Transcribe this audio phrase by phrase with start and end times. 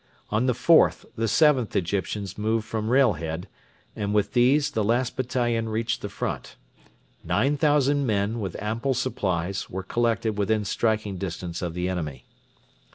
[0.31, 3.47] On the 4th the 7th Egyptians moved from Railhead,
[3.95, 6.55] and with these the last battalion reached the front.
[7.23, 12.25] Nine thousand men, with ample supplies, were collected within striking distance of the enemy.